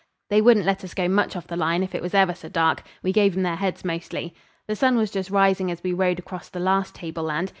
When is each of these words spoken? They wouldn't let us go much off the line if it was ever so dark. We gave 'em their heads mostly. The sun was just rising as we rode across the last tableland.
They 0.31 0.41
wouldn't 0.41 0.65
let 0.65 0.83
us 0.83 0.95
go 0.95 1.07
much 1.07 1.35
off 1.35 1.45
the 1.45 1.55
line 1.55 1.83
if 1.83 1.93
it 1.93 2.01
was 2.01 2.15
ever 2.15 2.33
so 2.33 2.49
dark. 2.49 2.81
We 3.03 3.11
gave 3.11 3.37
'em 3.37 3.43
their 3.43 3.57
heads 3.57 3.85
mostly. 3.85 4.33
The 4.67 4.75
sun 4.75 4.95
was 4.95 5.11
just 5.11 5.29
rising 5.29 5.69
as 5.69 5.83
we 5.83 5.93
rode 5.93 6.17
across 6.17 6.49
the 6.49 6.59
last 6.59 6.95
tableland. 6.95 7.49